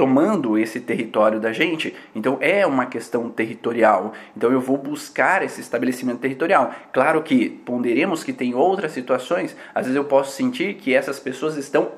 [0.00, 1.94] tomando esse território da gente.
[2.14, 4.14] Então é uma questão territorial.
[4.34, 6.74] Então eu vou buscar esse estabelecimento territorial.
[6.90, 9.54] Claro que ponderemos que tem outras situações.
[9.74, 11.92] Às vezes eu posso sentir que essas pessoas estão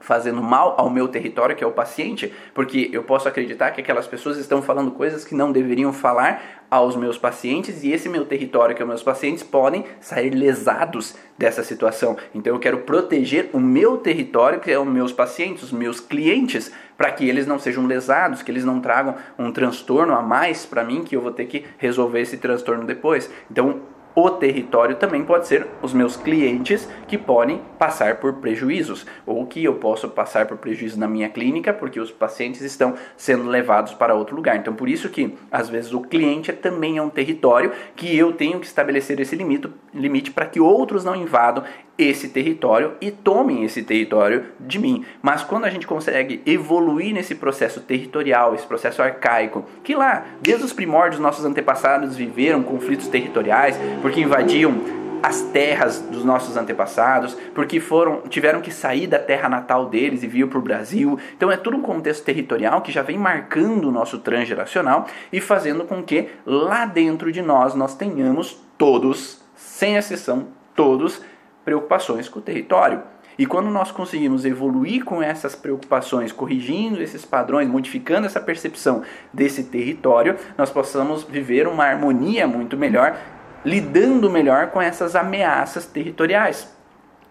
[0.00, 4.06] fazendo mal ao meu território, que é o paciente, porque eu posso acreditar que aquelas
[4.06, 8.74] pessoas estão falando coisas que não deveriam falar aos meus pacientes e esse meu território,
[8.74, 12.16] que é os meus pacientes, podem sair lesados dessa situação.
[12.34, 16.72] Então eu quero proteger o meu território, que é os meus pacientes, os meus clientes,
[16.96, 20.84] para que eles não sejam lesados, que eles não tragam um transtorno a mais para
[20.84, 23.30] mim, que eu vou ter que resolver esse transtorno depois.
[23.50, 23.80] Então
[24.14, 29.62] o território também pode ser os meus clientes que podem passar por prejuízos, ou que
[29.64, 34.14] eu posso passar por prejuízo na minha clínica porque os pacientes estão sendo levados para
[34.14, 34.56] outro lugar.
[34.56, 38.58] Então, por isso que às vezes o cliente também é um território que eu tenho
[38.58, 41.64] que estabelecer esse limite, limite para que outros não invadam
[42.02, 45.04] esse território e tomem esse território de mim.
[45.20, 50.64] Mas quando a gente consegue evoluir nesse processo territorial, esse processo arcaico, que lá, desde
[50.64, 57.78] os primórdios, nossos antepassados viveram conflitos territoriais, porque invadiam as terras dos nossos antepassados, porque
[57.78, 61.18] foram tiveram que sair da terra natal deles e vir para o Brasil.
[61.36, 65.84] Então é tudo um contexto territorial que já vem marcando o nosso transgeracional e fazendo
[65.84, 71.20] com que lá dentro de nós nós tenhamos todos, sem exceção, todos
[71.64, 73.02] preocupações com o território.
[73.38, 79.64] E quando nós conseguimos evoluir com essas preocupações, corrigindo esses padrões, modificando essa percepção desse
[79.64, 83.16] território, nós possamos viver uma harmonia muito melhor,
[83.64, 86.70] lidando melhor com essas ameaças territoriais.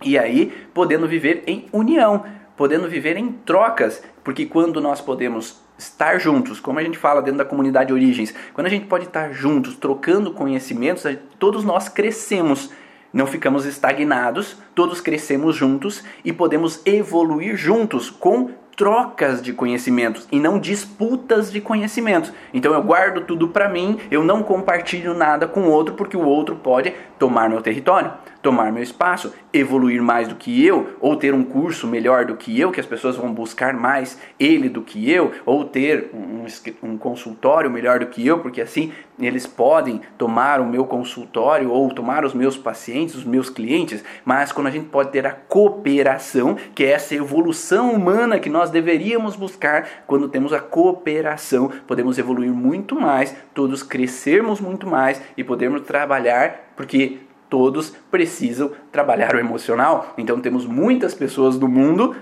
[0.01, 2.25] E aí, podendo viver em união,
[2.57, 7.37] podendo viver em trocas, porque quando nós podemos estar juntos, como a gente fala dentro
[7.37, 11.05] da comunidade Origens, quando a gente pode estar juntos, trocando conhecimentos,
[11.37, 12.71] todos nós crescemos
[13.13, 20.39] não ficamos estagnados, todos crescemos juntos e podemos evoluir juntos com trocas de conhecimentos e
[20.39, 22.31] não disputas de conhecimentos.
[22.53, 26.25] Então eu guardo tudo para mim, eu não compartilho nada com o outro porque o
[26.25, 28.13] outro pode tomar meu território.
[28.41, 32.59] Tomar meu espaço, evoluir mais do que eu, ou ter um curso melhor do que
[32.59, 36.45] eu, que as pessoas vão buscar mais ele do que eu, ou ter um,
[36.83, 41.89] um consultório melhor do que eu, porque assim eles podem tomar o meu consultório ou
[41.89, 46.55] tomar os meus pacientes, os meus clientes, mas quando a gente pode ter a cooperação,
[46.73, 52.51] que é essa evolução humana que nós deveríamos buscar, quando temos a cooperação, podemos evoluir
[52.51, 57.17] muito mais, todos crescermos muito mais e podemos trabalhar, porque
[57.49, 60.13] todos precisam trabalhar o emocional.
[60.17, 62.15] Então temos muitas pessoas no mundo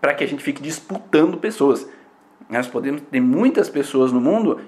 [0.00, 1.86] para que a gente fique disputando pessoas.
[2.48, 4.60] Nós podemos ter muitas pessoas no mundo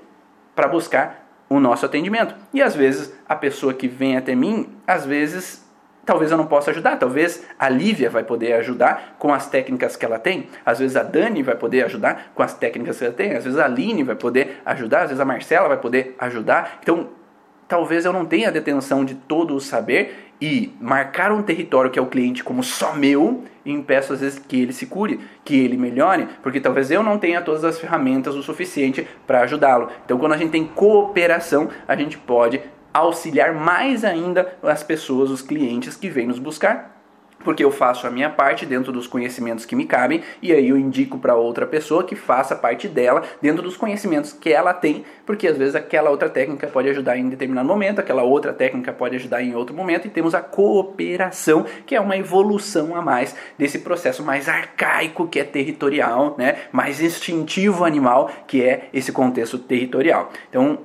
[0.54, 2.34] para buscar o nosso atendimento.
[2.52, 5.62] E às vezes a pessoa que vem até mim, às vezes
[6.04, 10.04] talvez eu não possa ajudar, talvez a Lívia vai poder ajudar com as técnicas que
[10.04, 13.36] ela tem, às vezes a Dani vai poder ajudar com as técnicas que ela tem,
[13.36, 16.80] às vezes a Aline vai poder ajudar, às vezes a Marcela vai poder ajudar.
[16.82, 17.10] Então
[17.72, 21.98] talvez eu não tenha a detenção de todo o saber e marcar um território que
[21.98, 25.58] é o cliente como só meu e impeço às vezes que ele se cure, que
[25.58, 29.88] ele melhore, porque talvez eu não tenha todas as ferramentas o suficiente para ajudá-lo.
[30.04, 32.60] Então, quando a gente tem cooperação, a gente pode
[32.92, 37.01] auxiliar mais ainda as pessoas, os clientes que vêm nos buscar
[37.42, 40.76] porque eu faço a minha parte dentro dos conhecimentos que me cabem e aí eu
[40.76, 45.46] indico para outra pessoa que faça parte dela dentro dos conhecimentos que ela tem, porque
[45.46, 49.42] às vezes aquela outra técnica pode ajudar em determinado momento, aquela outra técnica pode ajudar
[49.42, 54.22] em outro momento e temos a cooperação, que é uma evolução a mais desse processo
[54.22, 56.56] mais arcaico que é territorial, né?
[56.72, 60.30] Mais instintivo animal, que é esse contexto territorial.
[60.48, 60.78] Então,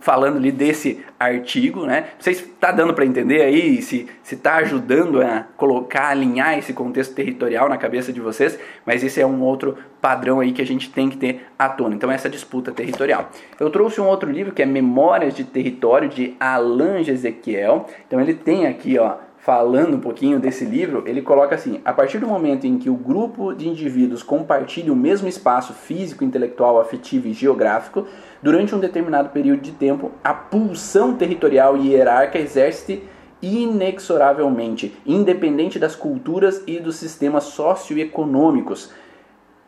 [0.00, 2.08] falando ali desse artigo, né?
[2.14, 6.72] Não sei se está dando para entender aí, se está ajudando a colocar, alinhar esse
[6.72, 10.66] contexto territorial na cabeça de vocês, mas esse é um outro padrão aí que a
[10.66, 11.94] gente tem que ter à tona.
[11.94, 13.30] Então, essa disputa territorial.
[13.58, 17.86] Eu trouxe um outro livro que é Memórias de Território, de Alain Ezequiel.
[18.06, 22.18] Então, ele tem aqui, ó, falando um pouquinho desse livro, ele coloca assim: a partir
[22.18, 27.28] do momento em que o grupo de indivíduos compartilha o mesmo espaço físico, intelectual, afetivo
[27.28, 28.06] e geográfico,
[28.42, 33.02] durante um determinado período de tempo, a pulsão territorial e hierárquica exerce
[33.42, 38.92] inexoravelmente, independente das culturas e dos sistemas socioeconômicos,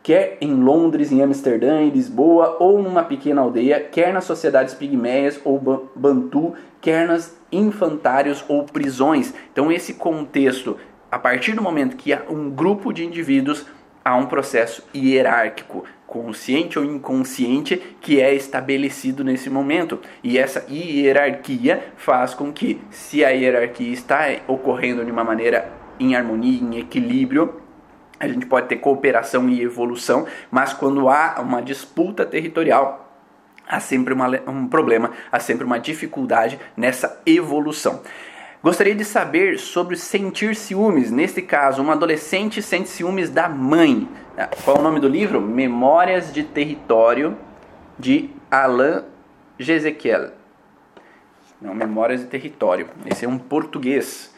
[0.03, 5.39] quer em Londres, em Amsterdã, em Lisboa ou numa pequena aldeia, quer nas sociedades pigmeias
[5.45, 5.57] ou
[5.95, 9.33] bantu, quer nas infantários ou prisões.
[9.51, 10.77] Então esse contexto,
[11.09, 13.65] a partir do momento que há um grupo de indivíduos,
[14.03, 19.99] há um processo hierárquico, consciente ou inconsciente, que é estabelecido nesse momento.
[20.23, 26.15] E essa hierarquia faz com que, se a hierarquia está ocorrendo de uma maneira em
[26.15, 27.59] harmonia, em equilíbrio,
[28.19, 33.11] a gente pode ter cooperação e evolução, mas quando há uma disputa territorial,
[33.67, 38.01] há sempre uma, um problema, há sempre uma dificuldade nessa evolução.
[38.63, 41.11] Gostaria de saber sobre sentir ciúmes.
[41.11, 44.07] Neste caso, um adolescente sente ciúmes da mãe.
[44.37, 45.41] Ah, qual é o nome do livro?
[45.41, 47.37] Memórias de Território,
[47.99, 49.03] de Alain
[49.59, 50.31] Jezequiel.
[51.61, 52.87] Não, Memórias de Território.
[53.05, 54.33] Esse é um português.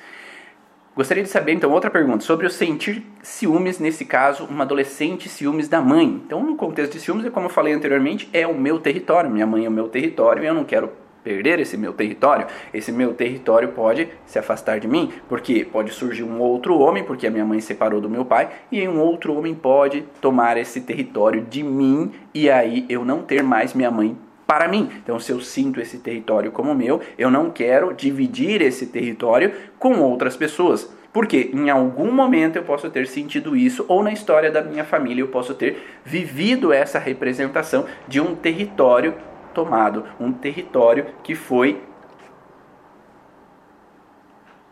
[0.96, 5.68] Gostaria de saber, então, outra pergunta sobre o sentir ciúmes, nesse caso, um adolescente ciúmes
[5.68, 6.20] da mãe.
[6.26, 9.30] Então, no contexto de ciúmes, como eu falei anteriormente, é o meu território.
[9.30, 12.92] Minha mãe é o meu território e eu não quero perder esse meu território, esse
[12.92, 17.32] meu território pode se afastar de mim, porque pode surgir um outro homem, porque a
[17.32, 21.64] minha mãe separou do meu pai, e um outro homem pode tomar esse território de
[21.64, 24.90] mim e aí eu não ter mais minha mãe para mim.
[25.04, 30.00] Então, se eu sinto esse território como meu, eu não quero dividir esse território com
[30.00, 30.94] outras pessoas.
[31.12, 35.22] Porque em algum momento eu posso ter sentido isso, ou na história da minha família
[35.22, 39.14] eu posso ter vivido essa representação de um território
[39.56, 41.82] tomado, um território que foi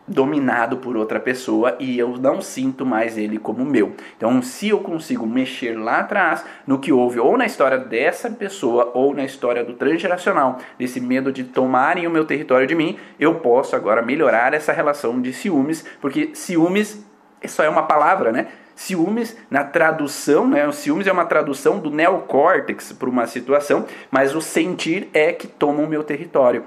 [0.06, 3.94] dominado por outra pessoa e eu não sinto mais ele como meu.
[4.16, 8.92] Então, se eu consigo mexer lá atrás no que houve ou na história dessa pessoa
[8.94, 13.36] ou na história do transgeracional, desse medo de tomarem o meu território de mim, eu
[13.36, 17.04] posso agora melhorar essa relação de ciúmes, porque ciúmes
[17.46, 18.48] só é uma palavra, né?
[18.74, 24.34] Ciúmes, na tradução, né, o ciúmes é uma tradução do neocórtex para uma situação, mas
[24.34, 26.64] o sentir é que toma o meu território.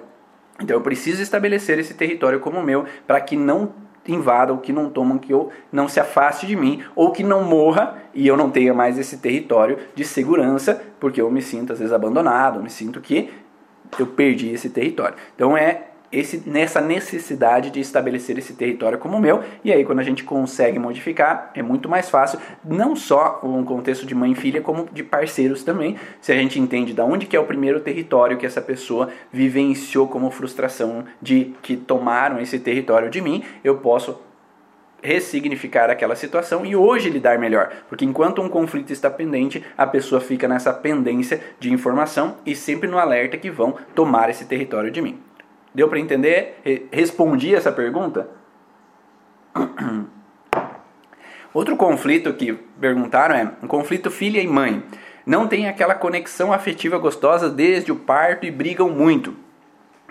[0.62, 3.74] Então eu preciso estabelecer esse território como meu para que não
[4.08, 7.44] invada, ou que não toma, que eu não se afaste de mim, ou que não
[7.44, 11.80] morra e eu não tenha mais esse território de segurança, porque eu me sinto às
[11.80, 13.30] vezes abandonado, eu me sinto que
[14.00, 15.18] eu perdi esse território.
[15.36, 20.04] Então é esse, nessa necessidade de estabelecer esse território como meu, e aí quando a
[20.04, 24.62] gente consegue modificar, é muito mais fácil, não só um contexto de mãe e filha,
[24.62, 28.38] como de parceiros também, se a gente entende da onde que é o primeiro território
[28.38, 34.22] que essa pessoa vivenciou como frustração de que tomaram esse território de mim, eu posso
[35.02, 40.20] ressignificar aquela situação e hoje lidar melhor, porque enquanto um conflito está pendente, a pessoa
[40.20, 45.02] fica nessa pendência de informação e sempre no alerta que vão tomar esse território de
[45.02, 45.27] mim.
[45.78, 46.60] Deu para entender?
[46.92, 48.28] Respondi essa pergunta?
[51.54, 52.52] Outro conflito que
[52.82, 54.82] perguntaram é um conflito filha e mãe.
[55.24, 59.36] Não tem aquela conexão afetiva gostosa desde o parto e brigam muito.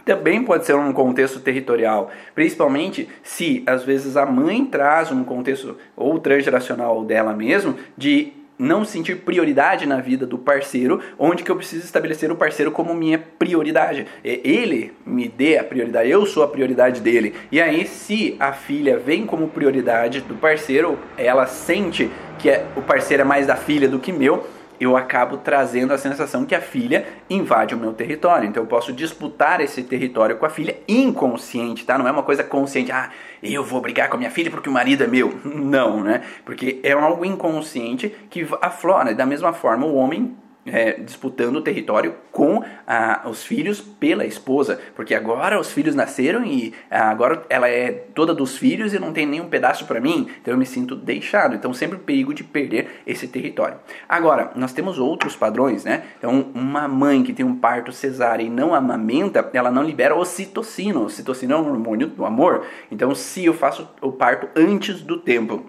[0.05, 5.77] Também pode ser um contexto territorial, principalmente se às vezes a mãe traz um contexto
[5.97, 11.57] ou transgeracional dela mesmo de não sentir prioridade na vida do parceiro, onde que eu
[11.57, 14.07] preciso estabelecer o parceiro como minha prioridade.
[14.25, 17.35] Ele me dê a prioridade, eu sou a prioridade dele.
[17.51, 22.83] E aí, se a filha vem como prioridade do parceiro, ela sente que é, o
[22.83, 24.47] parceiro é mais da filha do que meu,
[24.81, 28.49] eu acabo trazendo a sensação que a filha invade o meu território.
[28.49, 31.99] Então eu posso disputar esse território com a filha inconsciente, tá?
[31.99, 33.11] Não é uma coisa consciente, ah,
[33.43, 35.39] eu vou brigar com a minha filha porque o marido é meu.
[35.45, 36.23] Não, né?
[36.45, 39.15] Porque é algo inconsciente que aflora.
[39.15, 44.81] Da mesma forma, o homem é, disputando o território com ah, os filhos pela esposa,
[44.95, 49.13] porque agora os filhos nasceram e ah, agora ela é toda dos filhos e não
[49.13, 51.55] tem nenhum pedaço para mim, então eu me sinto deixado.
[51.55, 53.79] Então sempre o perigo de perder esse território.
[54.09, 56.03] Agora nós temos outros padrões, né?
[56.19, 61.01] Então uma mãe que tem um parto cesárea e não amamenta, ela não libera ocitocina.
[61.01, 62.67] Ocitocina é um hormônio do amor.
[62.91, 65.65] Então se eu faço o parto antes do tempo,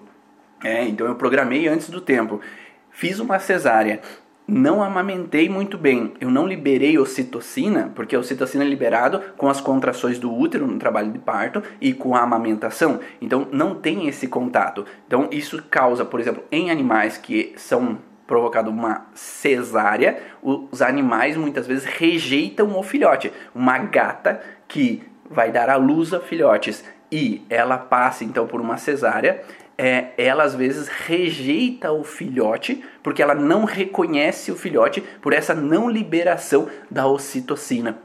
[0.64, 2.42] é, então eu programei antes do tempo,
[2.90, 4.02] fiz uma cesárea
[4.48, 9.60] não amamentei muito bem, eu não liberei ocitocina, porque a ocitocina é liberado com as
[9.60, 13.02] contrações do útero no trabalho de parto e com a amamentação.
[13.22, 14.86] Então não tem esse contato.
[15.06, 21.68] Então isso causa, por exemplo, em animais que são provocado uma cesárea, os animais muitas
[21.68, 23.32] vezes rejeitam o filhote.
[23.54, 28.78] Uma gata que vai dar à luz a filhotes e ela passa então por uma
[28.78, 29.42] cesárea,
[29.78, 35.54] é, ela às vezes rejeita o filhote porque ela não reconhece o filhote por essa
[35.54, 38.00] não liberação da ocitocina.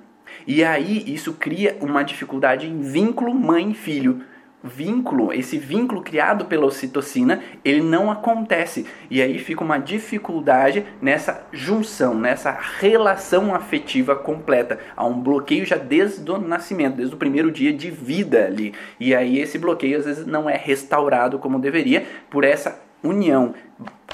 [0.46, 4.22] E aí isso cria uma dificuldade em vínculo mãe-filho
[4.62, 8.86] vínculo, esse vínculo criado pela ocitocina, ele não acontece.
[9.10, 14.78] E aí fica uma dificuldade nessa junção, nessa relação afetiva completa.
[14.96, 18.72] Há um bloqueio já desde o nascimento, desde o primeiro dia de vida ali.
[18.98, 23.54] E aí esse bloqueio às vezes não é restaurado como deveria por essa união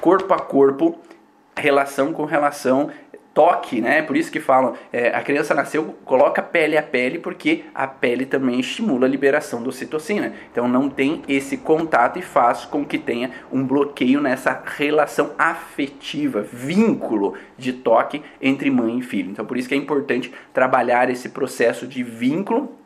[0.00, 0.98] corpo a corpo,
[1.56, 2.90] relação com relação,
[3.38, 4.02] toque, né?
[4.02, 8.26] Por isso que falam, é, a criança nasceu, coloca pele a pele, porque a pele
[8.26, 10.32] também estimula a liberação do citocina.
[10.50, 16.42] Então não tem esse contato e faz com que tenha um bloqueio nessa relação afetiva,
[16.42, 19.30] vínculo de toque entre mãe e filho.
[19.30, 22.76] Então por isso que é importante trabalhar esse processo de vínculo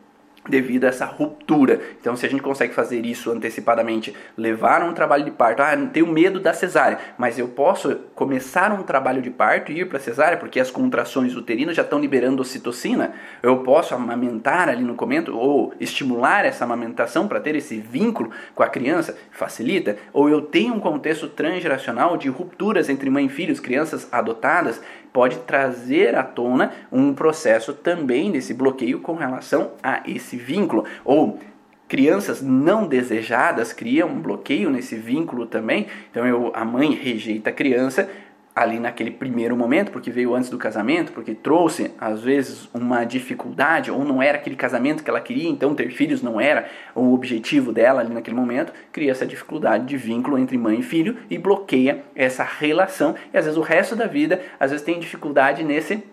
[0.47, 1.79] devido a essa ruptura.
[1.99, 5.87] Então, se a gente consegue fazer isso antecipadamente, levar um trabalho de parto, ah, não
[5.87, 9.99] tenho medo da cesárea, mas eu posso começar um trabalho de parto e ir para
[9.99, 13.13] cesárea, porque as contrações uterinas já estão liberando ocitocina.
[13.41, 18.63] Eu posso amamentar ali no começo ou estimular essa amamentação para ter esse vínculo com
[18.63, 19.97] a criança, facilita.
[20.11, 24.81] Ou eu tenho um contexto transgeracional de rupturas entre mãe e filhos, crianças adotadas,
[25.13, 30.83] pode trazer à tona um processo também desse bloqueio com relação a esse vínculo.
[31.05, 31.39] Ou
[31.87, 35.85] crianças não desejadas criam um bloqueio nesse vínculo também.
[36.09, 38.09] Então eu, a mãe rejeita a criança,
[38.55, 43.89] ali naquele primeiro momento, porque veio antes do casamento, porque trouxe às vezes uma dificuldade,
[43.89, 47.71] ou não era aquele casamento que ela queria, então ter filhos não era o objetivo
[47.71, 52.03] dela ali naquele momento, cria essa dificuldade de vínculo entre mãe e filho e bloqueia
[52.15, 56.03] essa relação, e às vezes o resto da vida, às vezes tem dificuldade nesse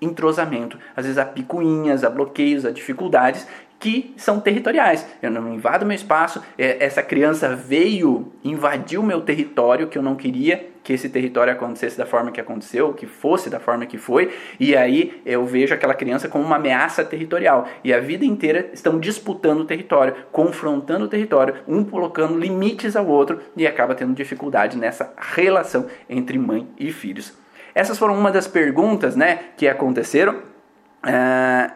[0.00, 0.78] entrosamento.
[0.96, 3.46] Às vezes há picuinhas, há bloqueios, há dificuldades
[3.78, 5.06] que são territoriais.
[5.22, 10.16] Eu não invado meu espaço, é, essa criança veio, invadiu meu território que eu não
[10.16, 14.34] queria que esse território acontecesse da forma que aconteceu, que fosse da forma que foi,
[14.58, 17.68] e aí eu vejo aquela criança como uma ameaça territorial.
[17.84, 23.06] E a vida inteira estão disputando o território, confrontando o território, um colocando limites ao
[23.06, 27.34] outro e acaba tendo dificuldade nessa relação entre mãe e filhos.
[27.74, 30.36] Essas foram uma das perguntas né, que aconteceram.
[31.04, 31.70] Uh,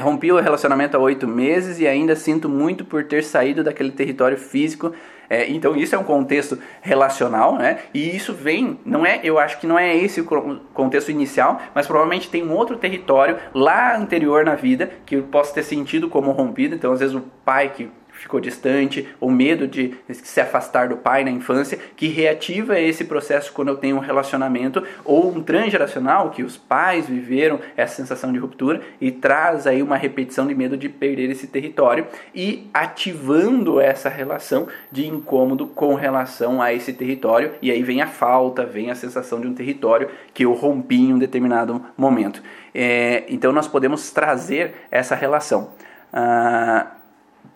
[0.00, 4.36] rompi o relacionamento há oito meses e ainda sinto muito por ter saído daquele território
[4.36, 4.92] físico.
[5.30, 7.80] É, então isso é um contexto relacional, né?
[7.92, 10.24] E isso vem, não é, eu acho que não é esse o
[10.72, 15.52] contexto inicial, mas provavelmente tem um outro território lá anterior na vida que eu posso
[15.52, 16.74] ter sentido como rompido.
[16.74, 17.90] Então às vezes o pai que
[18.28, 23.50] ficou distante, ou medo de se afastar do pai na infância, que reativa esse processo
[23.54, 28.38] quando eu tenho um relacionamento, ou um transgeracional, que os pais viveram essa sensação de
[28.38, 34.10] ruptura e traz aí uma repetição de medo de perder esse território e ativando essa
[34.10, 38.94] relação de incômodo com relação a esse território, e aí vem a falta, vem a
[38.94, 42.42] sensação de um território que eu rompi em um determinado momento.
[42.74, 45.70] É, então nós podemos trazer essa relação.
[46.12, 46.97] Ah,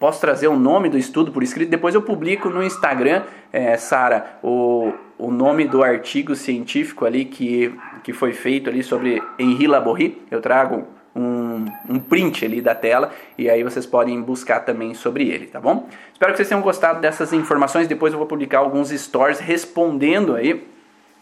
[0.03, 3.23] posso trazer o nome do estudo por escrito, depois eu publico no Instagram,
[3.53, 7.73] é, Sara, o, o nome do artigo científico ali que,
[8.03, 13.13] que foi feito ali sobre Henri Laborie, eu trago um, um print ali da tela
[13.39, 15.89] e aí vocês podem buscar também sobre ele, tá bom?
[16.13, 20.67] Espero que vocês tenham gostado dessas informações, depois eu vou publicar alguns stories respondendo aí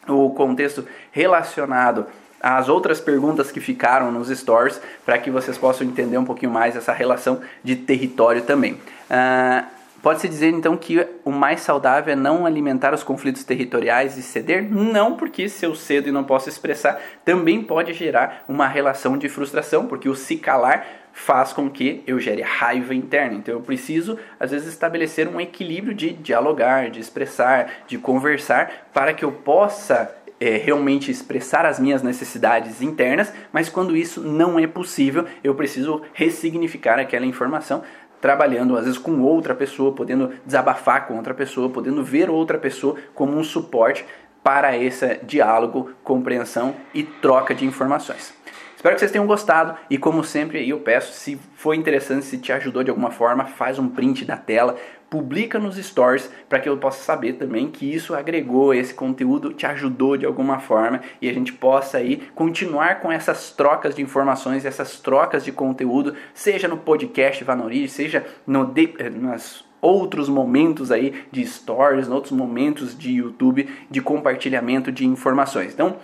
[0.08, 2.06] o contexto relacionado
[2.40, 6.76] as outras perguntas que ficaram nos stories para que vocês possam entender um pouquinho mais
[6.76, 8.74] essa relação de território também.
[8.74, 14.22] Uh, Pode-se dizer então que o mais saudável é não alimentar os conflitos territoriais e
[14.22, 14.62] ceder?
[14.62, 19.28] Não, porque se eu cedo e não posso expressar, também pode gerar uma relação de
[19.28, 23.34] frustração, porque o se calar faz com que eu gere raiva interna.
[23.34, 29.12] Então eu preciso, às vezes, estabelecer um equilíbrio de dialogar, de expressar, de conversar, para
[29.12, 30.10] que eu possa
[30.40, 36.02] é, realmente expressar as minhas necessidades internas, mas quando isso não é possível, eu preciso
[36.14, 37.82] ressignificar aquela informação
[38.20, 42.96] trabalhando às vezes com outra pessoa, podendo desabafar com outra pessoa, podendo ver outra pessoa
[43.14, 44.04] como um suporte
[44.42, 48.34] para esse diálogo, compreensão e troca de informações.
[48.80, 52.50] Espero que vocês tenham gostado e como sempre eu peço, se foi interessante, se te
[52.50, 54.74] ajudou de alguma forma, faz um print da tela,
[55.10, 59.66] publica nos stories para que eu possa saber também que isso agregou, esse conteúdo te
[59.66, 64.64] ajudou de alguma forma e a gente possa aí continuar com essas trocas de informações,
[64.64, 70.90] essas trocas de conteúdo, seja no podcast Vanori, seja no de, eh, nas outros momentos
[70.90, 75.74] aí de stories, outros momentos de YouTube de compartilhamento de informações.
[75.74, 75.98] Então,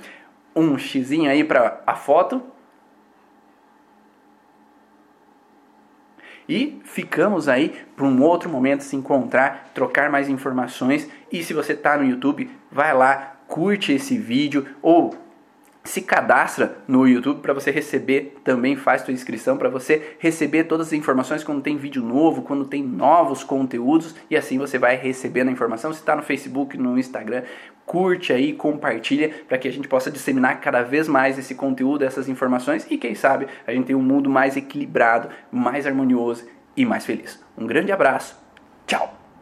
[0.55, 2.43] um xizinho aí para a foto
[6.49, 11.09] E ficamos aí para um outro momento se encontrar, trocar mais informações.
[11.33, 15.15] E se você está no YouTube, vai lá, curte esse vídeo ou
[15.87, 20.89] se cadastra no YouTube para você receber também faz sua inscrição para você receber todas
[20.89, 25.49] as informações quando tem vídeo novo, quando tem novos conteúdos e assim você vai recebendo
[25.49, 25.93] a informação.
[25.93, 27.43] Se está no Facebook, no Instagram,
[27.85, 32.29] curte aí, compartilha para que a gente possa disseminar cada vez mais esse conteúdo, essas
[32.29, 37.07] informações e quem sabe a gente tem um mundo mais equilibrado, mais harmonioso e mais
[37.07, 37.43] feliz.
[37.57, 38.37] Um grande abraço,
[38.87, 39.16] tchau!